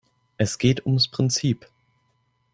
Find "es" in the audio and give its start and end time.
0.39-0.57